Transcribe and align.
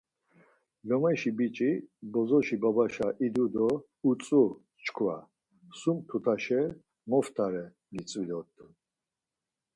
Lomeşi 0.87 1.31
biç̌i 1.37 1.71
bozoşi 2.11 2.55
babaşa 2.63 3.07
idu 3.25 3.45
do 3.53 3.67
utzu 4.09 4.43
çkva, 4.83 5.15
Sum 5.79 5.97
tutaşa 6.07 6.61
moptare 7.09 7.65
gitzvi 7.93 8.23
dort̆un. 8.29 8.71